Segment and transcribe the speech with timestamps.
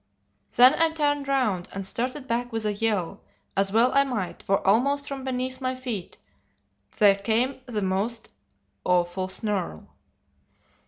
[0.55, 3.21] Then I turned round, and started back with a yell
[3.55, 6.17] as well I might, for almost from beneath my feet
[6.97, 8.29] there came a most
[8.83, 9.89] awful snarl.